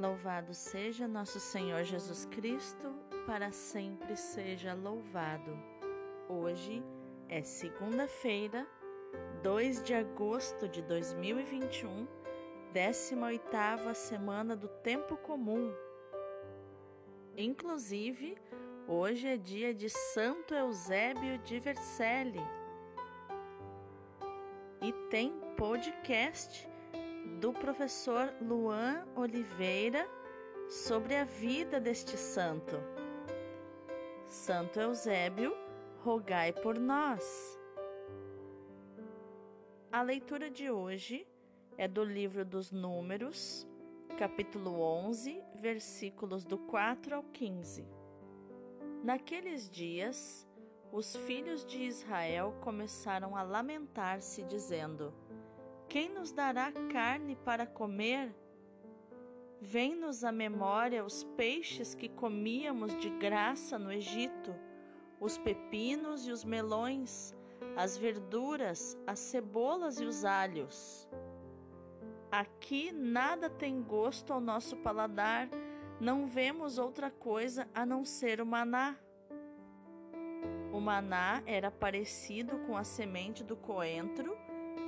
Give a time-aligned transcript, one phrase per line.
[0.00, 2.90] Louvado seja nosso Senhor Jesus Cristo,
[3.26, 5.52] para sempre seja louvado.
[6.26, 6.82] Hoje
[7.28, 8.66] é segunda-feira,
[9.42, 12.08] 2 de agosto de 2021,
[12.72, 15.70] 18ª semana do tempo comum.
[17.36, 18.38] Inclusive,
[18.88, 22.40] hoje é dia de Santo Eusébio de Vercelli.
[24.80, 26.69] E tem podcast
[27.38, 30.08] do professor Luan Oliveira
[30.68, 32.76] sobre a vida deste santo.
[34.26, 35.56] Santo Eusébio,
[36.02, 37.58] rogai por nós.
[39.92, 41.26] A leitura de hoje
[41.76, 43.66] é do livro dos Números,
[44.18, 47.86] capítulo 11, versículos do 4 ao 15.
[49.02, 50.46] Naqueles dias,
[50.92, 55.12] os filhos de Israel começaram a lamentar-se, dizendo:
[55.90, 58.32] quem nos dará carne para comer?
[59.60, 64.54] Vem-nos à memória os peixes que comíamos de graça no Egito,
[65.18, 67.34] os pepinos e os melões,
[67.76, 71.08] as verduras, as cebolas e os alhos.
[72.30, 75.48] Aqui nada tem gosto ao nosso paladar,
[76.00, 78.96] não vemos outra coisa a não ser o maná.
[80.72, 84.39] O maná era parecido com a semente do coentro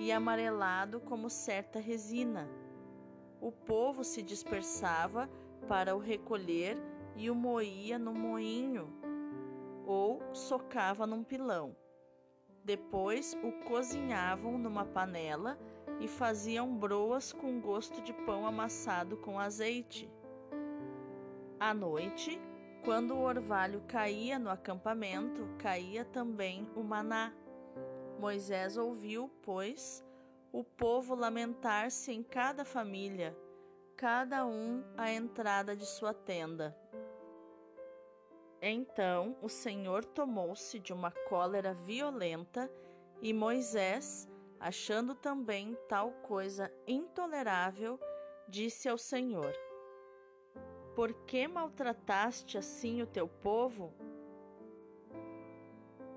[0.00, 2.48] e amarelado como certa resina.
[3.38, 5.28] O povo se dispersava
[5.68, 6.78] para o recolher
[7.14, 8.90] e o moía no moinho
[9.84, 11.76] ou socava num pilão.
[12.64, 15.58] Depois o cozinhavam numa panela
[16.00, 20.10] e faziam broas com gosto de pão amassado com azeite.
[21.58, 22.40] À noite,
[22.82, 27.34] quando o orvalho caía no acampamento, caía também o maná.
[28.20, 30.04] Moisés ouviu, pois,
[30.52, 33.34] o povo lamentar-se em cada família,
[33.96, 36.76] cada um à entrada de sua tenda.
[38.60, 42.70] Então o Senhor tomou-se de uma cólera violenta
[43.22, 44.28] e Moisés,
[44.60, 47.98] achando também tal coisa intolerável,
[48.46, 49.54] disse ao Senhor:
[50.94, 53.94] Por que maltrataste assim o teu povo?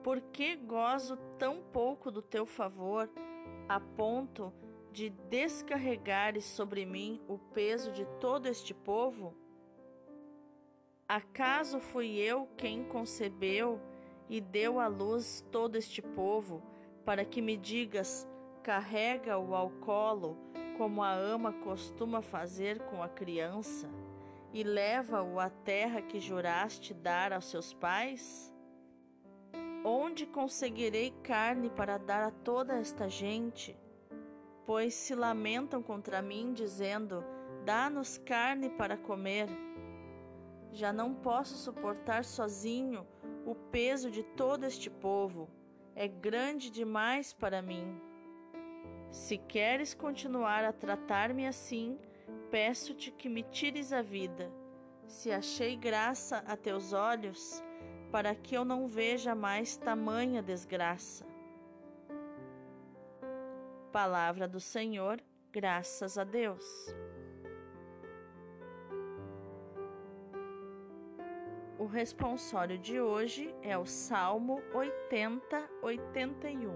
[0.03, 3.09] Por que gozo tão pouco do teu favor,
[3.69, 4.51] a ponto
[4.91, 9.33] de descarregares sobre mim o peso de todo este povo?
[11.07, 13.79] Acaso fui eu quem concebeu
[14.29, 16.61] e deu à luz todo este povo,
[17.05, 18.27] para que me digas:
[18.61, 20.37] carrega-o ao colo,
[20.77, 23.89] como a ama costuma fazer com a criança,
[24.53, 28.52] e leva-o à terra que juraste dar aos seus pais?
[29.85, 33.77] Onde conseguirei carne para dar a toda esta gente?
[34.65, 37.23] Pois se lamentam contra mim, dizendo:
[37.65, 39.49] Dá-nos carne para comer.
[40.71, 43.05] Já não posso suportar sozinho
[43.45, 45.49] o peso de todo este povo,
[45.95, 47.99] é grande demais para mim.
[49.11, 51.99] Se queres continuar a tratar-me assim,
[52.49, 54.51] peço-te que me tires a vida.
[55.05, 57.61] Se achei graça a teus olhos,
[58.13, 61.25] para que eu não veja mais tamanha desgraça.
[63.91, 65.19] Palavra do Senhor,
[65.51, 66.63] graças a Deus.
[71.79, 76.71] O responsório de hoje é o Salmo 80, 81.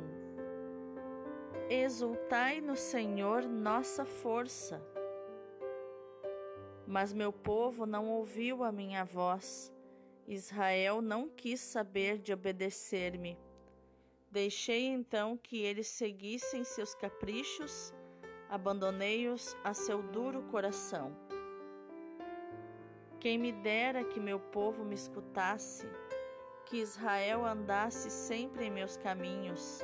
[1.69, 4.81] Exultai no Senhor nossa força.
[6.87, 9.76] Mas meu povo não ouviu a minha voz
[10.27, 13.39] Israel não quis saber de obedecer-me.
[14.29, 17.93] Deixei então que eles seguissem seus caprichos,
[18.49, 21.15] abandonei-os a seu duro coração.
[23.21, 25.87] Quem me dera que meu povo me escutasse,
[26.65, 29.81] que Israel andasse sempre em meus caminhos,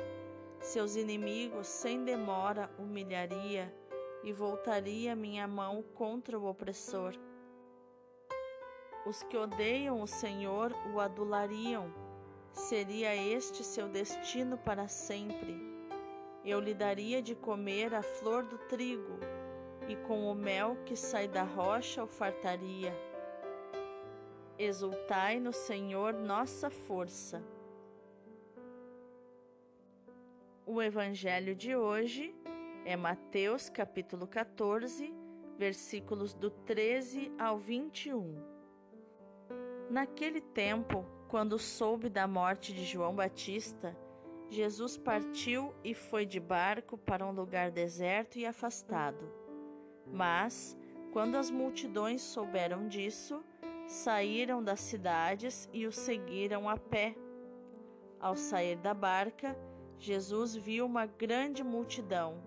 [0.60, 3.74] seus inimigos sem demora humilharia
[4.22, 7.14] e voltaria minha mão contra o opressor.
[9.06, 11.92] Os que odeiam o Senhor o adulariam.
[12.52, 15.60] Seria este seu destino para sempre.
[16.42, 19.18] Eu lhe daria de comer a flor do trigo,
[19.88, 22.94] e com o mel que sai da rocha o fartaria.
[24.58, 27.42] Exultai no Senhor nossa força.
[30.64, 32.34] O evangelho de hoje
[32.86, 35.12] é Mateus capítulo 14,
[35.58, 38.53] versículos do 13 ao 21.
[39.94, 43.96] Naquele tempo, quando soube da morte de João Batista,
[44.50, 49.24] Jesus partiu e foi de barco para um lugar deserto e afastado.
[50.04, 50.76] Mas,
[51.12, 53.44] Quando as multidões souberam disso,
[53.86, 57.14] saíram das cidades e o seguiram a pé.
[58.18, 59.56] Ao sair da barca,
[59.96, 62.42] Jesus viu uma grande multidão,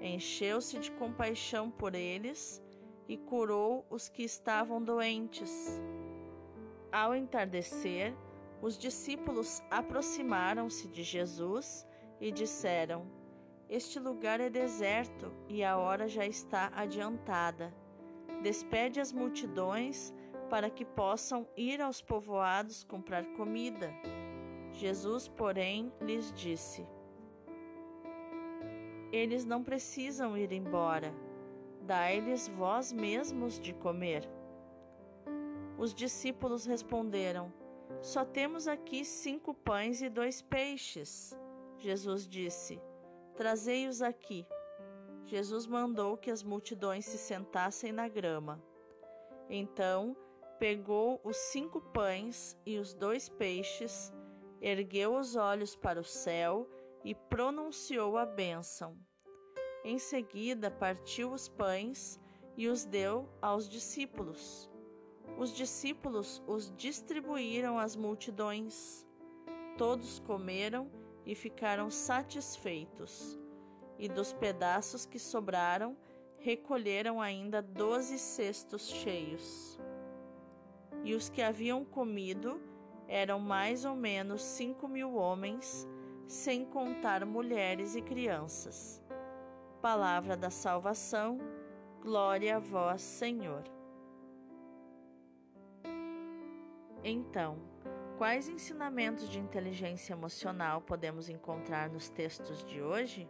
[0.00, 2.60] encheu-se de compaixão por eles
[3.06, 5.80] e curou os que estavam doentes.
[6.92, 8.14] Ao entardecer,
[8.60, 11.88] os discípulos aproximaram-se de Jesus
[12.20, 13.06] e disseram:
[13.66, 17.74] Este lugar é deserto e a hora já está adiantada.
[18.42, 20.12] Despede as multidões
[20.50, 23.90] para que possam ir aos povoados comprar comida.
[24.72, 26.86] Jesus, porém, lhes disse:
[29.10, 31.14] Eles não precisam ir embora.
[31.80, 34.28] Dai-lhes vós mesmos de comer.
[35.78, 37.52] Os discípulos responderam:
[38.00, 41.36] Só temos aqui cinco pães e dois peixes.
[41.78, 42.80] Jesus disse:
[43.36, 44.46] Trazei-os aqui.
[45.24, 48.62] Jesus mandou que as multidões se sentassem na grama.
[49.48, 50.16] Então,
[50.58, 54.12] pegou os cinco pães e os dois peixes,
[54.60, 56.68] ergueu os olhos para o céu
[57.04, 58.96] e pronunciou a bênção.
[59.84, 62.20] Em seguida, partiu os pães
[62.56, 64.71] e os deu aos discípulos.
[65.38, 69.06] Os discípulos os distribuíram às multidões.
[69.76, 70.90] Todos comeram
[71.24, 73.38] e ficaram satisfeitos.
[73.98, 75.96] E dos pedaços que sobraram,
[76.38, 79.78] recolheram ainda doze cestos cheios
[81.04, 82.60] e os que haviam comido
[83.08, 85.86] eram mais ou menos cinco mil homens,
[86.26, 89.02] sem contar mulheres e crianças.
[89.80, 91.38] Palavra da salvação,
[92.00, 93.64] glória a vós, Senhor.
[97.04, 97.58] Então,
[98.16, 103.28] quais ensinamentos de inteligência emocional podemos encontrar nos textos de hoje?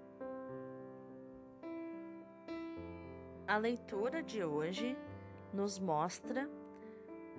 [3.47, 4.97] A leitura de hoje
[5.53, 6.49] nos mostra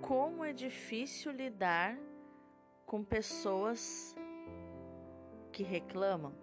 [0.00, 1.96] como é difícil lidar
[2.84, 4.14] com pessoas
[5.52, 6.34] que reclamam,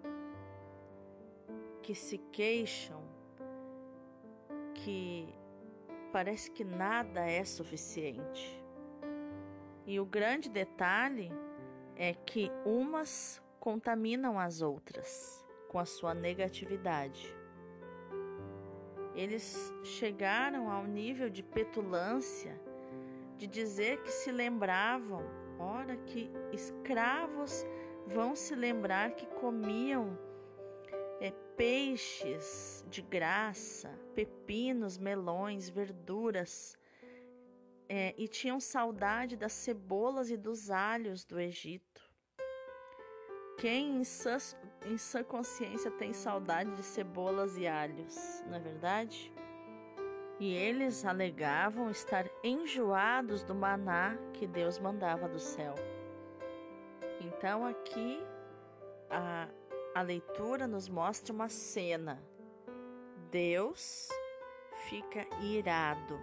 [1.82, 3.02] que se queixam,
[4.74, 5.28] que
[6.10, 8.61] parece que nada é suficiente.
[9.86, 11.32] E o grande detalhe
[11.96, 17.34] é que umas contaminam as outras com a sua negatividade.
[19.14, 22.58] Eles chegaram ao nível de petulância
[23.36, 25.22] de dizer que se lembravam,
[25.58, 27.66] ora que escravos
[28.06, 30.16] vão se lembrar que comiam
[31.20, 36.76] é, peixes de graça, pepinos, melões, verduras,
[37.88, 42.02] é, e tinham saudade das cebolas e dos alhos do Egito.
[43.58, 44.38] Quem em sua,
[44.86, 49.32] em sua consciência tem saudade de cebolas e alhos, não é verdade?
[50.42, 55.72] e eles alegavam estar enjoados do maná que Deus mandava do céu.
[57.20, 58.18] Então aqui
[59.08, 59.48] a,
[59.94, 62.20] a leitura nos mostra uma cena.
[63.30, 64.08] Deus
[64.88, 66.18] fica irado,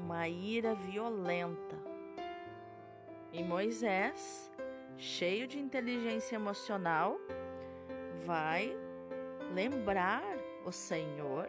[0.00, 1.76] uma ira violenta.
[3.32, 4.50] E Moisés,
[4.96, 7.16] cheio de inteligência emocional,
[8.24, 8.76] vai
[9.54, 10.24] lembrar
[10.64, 11.48] o Senhor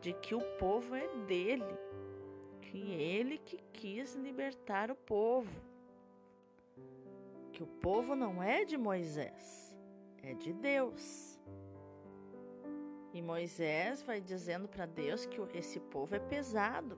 [0.00, 1.76] de que o povo é dele,
[2.62, 5.50] que ele que quis libertar o povo,
[7.52, 9.76] que o povo não é de Moisés,
[10.22, 11.38] é de Deus.
[13.12, 16.96] E Moisés vai dizendo para Deus que esse povo é pesado,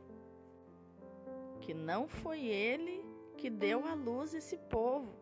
[1.63, 3.05] que não foi ele
[3.39, 5.15] que deu à luz esse povo,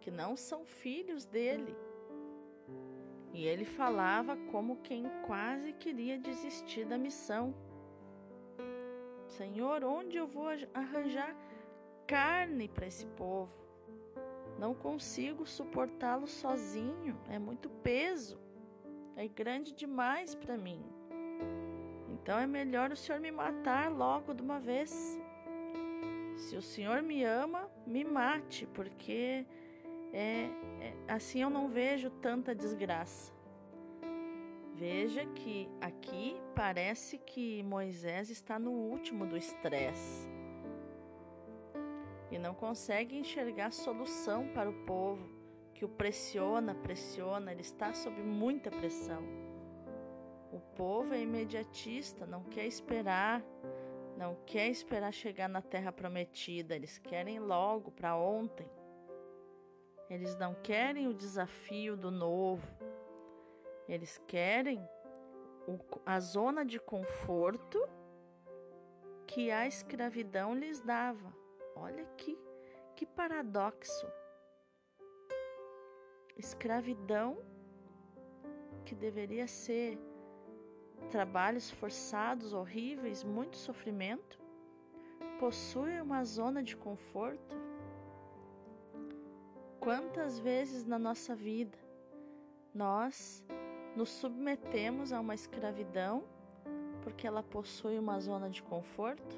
[0.00, 1.76] que não são filhos dele.
[3.32, 7.52] E ele falava como quem quase queria desistir da missão.
[9.26, 11.36] Senhor, onde eu vou arranjar
[12.06, 13.54] carne para esse povo?
[14.56, 18.40] Não consigo suportá-lo sozinho, é muito peso,
[19.16, 20.80] é grande demais para mim.
[22.08, 25.20] Então é melhor o Senhor me matar logo de uma vez.
[26.54, 29.44] Se o Senhor me ama, me mate, porque
[30.12, 30.48] é,
[30.80, 33.32] é, assim eu não vejo tanta desgraça.
[34.72, 40.28] Veja que aqui parece que Moisés está no último do estresse
[42.30, 45.28] e não consegue enxergar solução para o povo
[45.74, 49.24] que o pressiona, pressiona, ele está sob muita pressão.
[50.52, 53.42] O povo é imediatista, não quer esperar,
[54.16, 58.68] não quer esperar chegar na terra prometida, eles querem logo para ontem.
[60.08, 62.66] Eles não querem o desafio do novo.
[63.88, 64.86] Eles querem
[66.04, 67.82] a zona de conforto
[69.26, 71.34] que a escravidão lhes dava.
[71.74, 72.38] Olha que,
[72.94, 74.06] que paradoxo.
[76.36, 77.38] Escravidão,
[78.84, 79.98] que deveria ser
[81.04, 84.38] trabalhos forçados, horríveis, muito sofrimento,
[85.38, 87.54] possui uma zona de conforto.
[89.80, 91.78] Quantas vezes na nossa vida
[92.74, 93.44] nós
[93.94, 96.24] nos submetemos a uma escravidão
[97.02, 99.36] porque ela possui uma zona de conforto?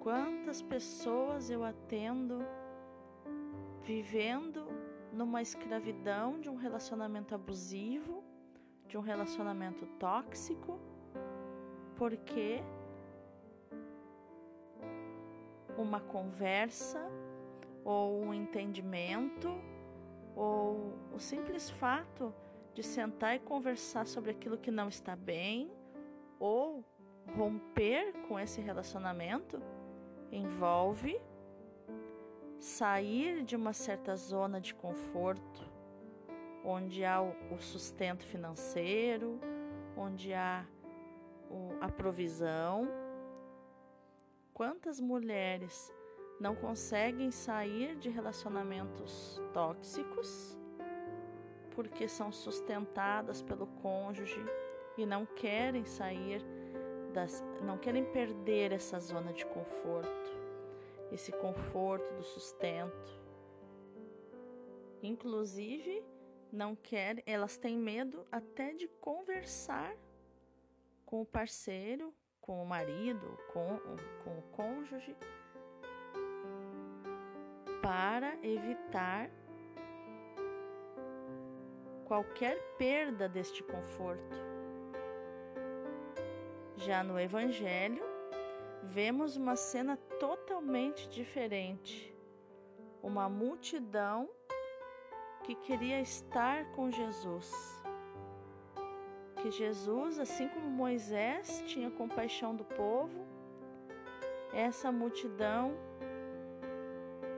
[0.00, 2.38] Quantas pessoas eu atendo
[3.82, 4.66] vivendo
[5.12, 8.19] numa escravidão de um relacionamento abusivo,
[8.90, 10.80] de um relacionamento tóxico,
[11.96, 12.60] porque
[15.78, 17.00] uma conversa
[17.84, 19.48] ou um entendimento
[20.34, 22.34] ou o simples fato
[22.74, 25.70] de sentar e conversar sobre aquilo que não está bem
[26.40, 26.84] ou
[27.36, 29.62] romper com esse relacionamento
[30.32, 31.20] envolve
[32.58, 35.69] sair de uma certa zona de conforto,
[36.64, 39.38] onde há o sustento financeiro,
[39.96, 40.64] onde há
[41.80, 42.88] a provisão.
[44.52, 45.92] Quantas mulheres
[46.40, 50.58] não conseguem sair de relacionamentos tóxicos
[51.74, 54.44] porque são sustentadas pelo cônjuge
[54.96, 56.44] e não querem sair
[57.12, 60.30] das, não querem perder essa zona de conforto,
[61.12, 63.18] esse conforto do sustento.
[65.02, 66.04] Inclusive,
[66.52, 69.94] não querem, elas têm medo até de conversar
[71.04, 73.78] com o parceiro, com o marido, com,
[74.24, 75.16] com o cônjuge,
[77.82, 79.30] para evitar
[82.04, 84.36] qualquer perda deste conforto.
[86.76, 88.02] Já no Evangelho,
[88.82, 92.14] vemos uma cena totalmente diferente.
[93.02, 94.28] Uma multidão
[95.44, 97.52] que queria estar com Jesus.
[99.42, 103.26] Que Jesus, assim como Moisés tinha compaixão do povo,
[104.52, 105.74] essa multidão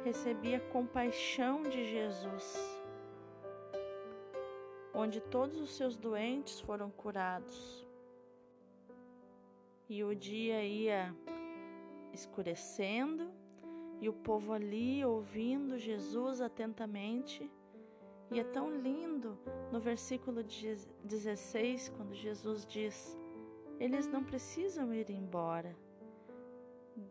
[0.04, 2.80] recebia compaixão de Jesus,
[4.92, 7.86] onde todos os seus doentes foram curados.
[9.88, 11.14] E o dia ia
[12.12, 13.30] escurecendo
[14.00, 17.50] e o povo ali ouvindo Jesus atentamente.
[18.32, 19.38] E é tão lindo
[19.70, 23.16] no versículo 16, quando Jesus diz:
[23.78, 25.76] Eles não precisam ir embora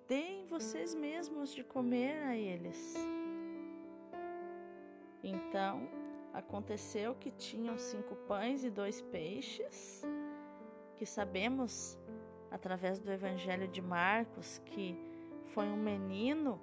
[0.07, 2.95] deem vocês mesmos de comer a eles.
[5.23, 5.87] Então
[6.33, 10.03] aconteceu que tinham cinco pães e dois peixes,
[10.95, 11.97] que sabemos
[12.49, 14.97] através do Evangelho de Marcos que
[15.45, 16.61] foi um menino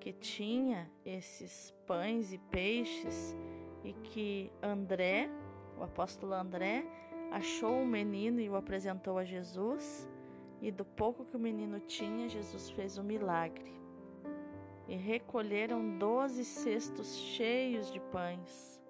[0.00, 3.36] que tinha esses pães e peixes
[3.84, 5.30] e que André,
[5.78, 6.84] o apóstolo André,
[7.30, 10.08] achou o menino e o apresentou a Jesus.
[10.60, 13.72] E do pouco que o menino tinha, Jesus fez um milagre.
[14.88, 18.82] E recolheram doze cestos cheios de pães.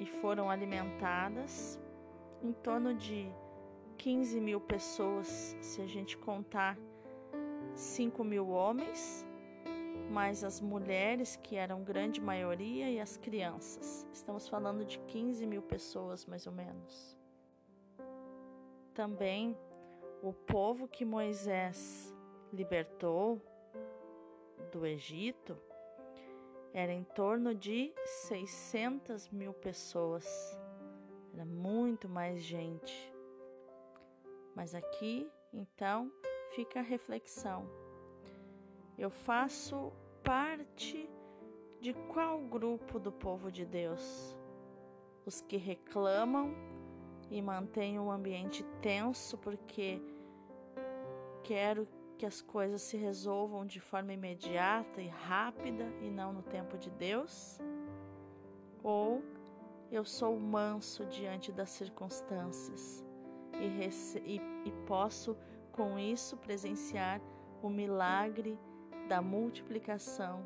[0.00, 1.80] E foram alimentadas
[2.42, 3.30] em torno de
[3.98, 6.78] 15 mil pessoas, se a gente contar
[7.74, 9.25] 5 mil homens,
[10.10, 14.06] mais as mulheres, que eram grande maioria, e as crianças.
[14.12, 17.16] Estamos falando de 15 mil pessoas, mais ou menos.
[18.94, 19.56] Também
[20.22, 22.14] o povo que Moisés
[22.52, 23.40] libertou
[24.72, 25.56] do Egito
[26.72, 30.58] era em torno de 600 mil pessoas,
[31.32, 33.14] era muito mais gente.
[34.54, 36.10] Mas aqui, então,
[36.54, 37.85] fica a reflexão.
[38.98, 41.08] Eu faço parte
[41.80, 44.36] de qual grupo do povo de Deus?
[45.26, 46.54] Os que reclamam
[47.30, 50.00] e mantenho o ambiente tenso porque
[51.42, 51.86] quero
[52.16, 56.90] que as coisas se resolvam de forma imediata e rápida e não no tempo de
[56.90, 57.58] Deus?
[58.82, 59.22] Ou
[59.90, 63.04] eu sou manso diante das circunstâncias
[63.52, 63.66] e,
[64.20, 65.36] e, e posso
[65.70, 67.20] com isso presenciar
[67.62, 68.58] o milagre
[69.08, 70.42] da multiplicação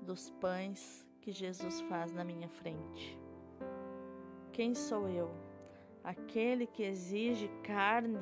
[0.00, 3.18] dos pães que Jesus faz na minha frente?
[4.52, 5.30] Quem sou eu?
[6.04, 8.20] aquele que exige carne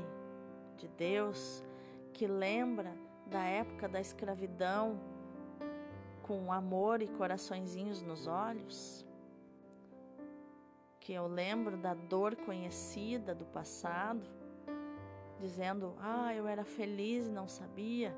[0.77, 1.65] de Deus,
[2.13, 2.95] que lembra
[3.27, 5.01] da época da escravidão
[6.23, 9.05] com amor e coraçõezinhos nos olhos?
[11.03, 14.23] porque eu lembro da dor conhecida do passado,
[15.41, 18.15] dizendo: "Ah, eu era feliz e não sabia"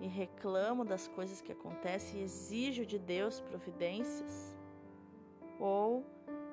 [0.00, 4.56] e reclamo das coisas que acontecem e exijo de Deus providências,
[5.58, 6.04] ou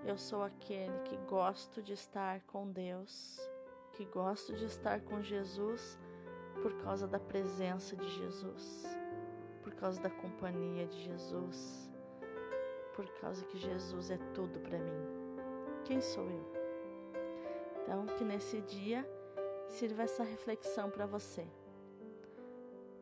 [0.06, 3.40] eu sou aquele que gosto de estar com Deus,
[3.94, 5.98] que gosto de estar com Jesus
[6.62, 8.86] por causa da presença de Jesus,
[9.62, 11.90] por causa da companhia de Jesus,
[12.96, 15.24] por causa que Jesus é tudo para mim.
[15.86, 16.54] Quem sou eu?
[17.82, 19.06] Então, que nesse dia
[19.68, 21.46] sirva essa reflexão para você.